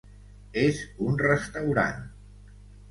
[0.61, 0.81] És
[1.11, 2.05] un restaurant.